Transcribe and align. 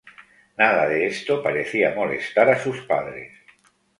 Nada 0.57 0.87
de 0.89 1.05
esto 1.05 1.43
parecía 1.43 1.93
molestar 1.93 2.49
a 2.49 2.57
sus 2.57 2.81
padres. 2.87 3.37